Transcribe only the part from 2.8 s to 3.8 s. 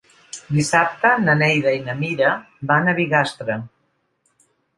a Bigastre.